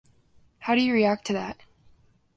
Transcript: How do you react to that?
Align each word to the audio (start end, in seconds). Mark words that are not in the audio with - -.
How 0.61 0.73
do 0.73 0.81
you 0.81 0.95
react 0.95 1.25
to 1.27 1.33
that? 1.33 1.59